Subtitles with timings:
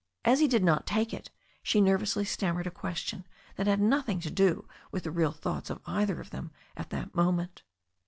[0.25, 1.29] As he did not take it,
[1.61, 3.23] she nervously stammered a question
[3.55, 7.13] that had nothing to do with the real thoughts of either of them at that
[7.13, 7.61] moment.